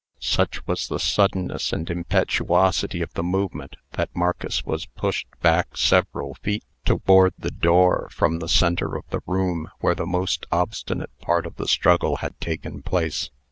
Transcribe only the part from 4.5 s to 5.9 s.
was pushed back